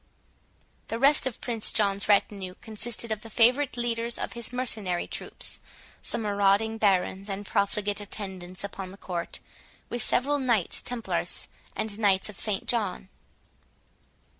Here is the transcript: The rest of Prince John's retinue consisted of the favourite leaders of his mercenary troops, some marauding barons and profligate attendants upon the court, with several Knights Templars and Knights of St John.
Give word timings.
The 0.87 0.97
rest 0.97 1.27
of 1.27 1.39
Prince 1.41 1.71
John's 1.71 2.09
retinue 2.09 2.55
consisted 2.59 3.11
of 3.11 3.21
the 3.21 3.29
favourite 3.29 3.77
leaders 3.77 4.17
of 4.17 4.33
his 4.33 4.51
mercenary 4.51 5.05
troops, 5.05 5.59
some 6.01 6.23
marauding 6.23 6.79
barons 6.79 7.29
and 7.29 7.45
profligate 7.45 8.01
attendants 8.01 8.63
upon 8.63 8.89
the 8.89 8.97
court, 8.97 9.41
with 9.89 10.01
several 10.01 10.39
Knights 10.39 10.81
Templars 10.81 11.47
and 11.75 11.99
Knights 11.99 12.29
of 12.29 12.39
St 12.39 12.65
John. 12.67 13.09